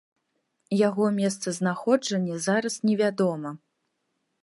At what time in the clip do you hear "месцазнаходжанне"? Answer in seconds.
1.19-2.41